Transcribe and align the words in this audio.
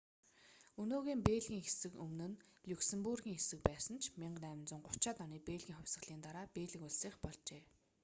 өнөөгийн 0.81 1.21
бельгийн 1.27 1.65
хэсэг 1.65 1.93
өмнө 2.03 2.27
нь 2.29 2.39
люксембургийн 2.69 3.37
хэсэг 3.37 3.59
байсан 3.69 3.95
ч 4.03 4.05
1830-аад 4.11 5.17
оны 5.25 5.37
бельгийн 5.47 5.77
хувьсгалын 5.77 6.23
дараа 6.25 6.45
бельги 6.55 6.85
улсынх 6.87 7.15
болжээ 7.23 7.61